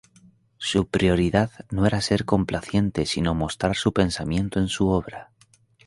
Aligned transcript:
Su 0.57 0.87
prioridad 0.87 1.51
no 1.69 1.85
era 1.85 2.01
ser 2.01 2.25
complaciente 2.25 3.05
sino 3.05 3.35
mostrar 3.35 3.75
su 3.75 3.93
pensamiento 3.93 4.57
en 4.57 4.67
su 4.67 4.87
obra. 4.89 5.29